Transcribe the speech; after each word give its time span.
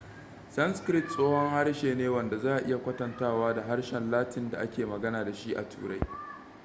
sanskrit 0.49 1.07
tsohon 1.07 1.49
harshe 1.49 1.95
ne 1.95 2.09
wanda 2.09 2.37
za 2.37 2.55
a 2.55 2.59
iya 2.67 2.77
kwatantawa 2.77 3.53
da 3.53 3.61
harshen 3.63 4.11
latin 4.11 4.49
da 4.51 4.57
ake 4.59 4.85
magana 4.85 5.23
da 5.25 5.33
shi 5.33 5.53
a 5.55 5.69
turai 5.69 5.99